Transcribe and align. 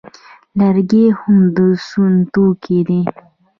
لرګي 0.57 1.05
هم 1.19 1.35
د 1.55 1.57
سون 1.87 2.13
توکي 2.33 2.79
دي 2.87 3.01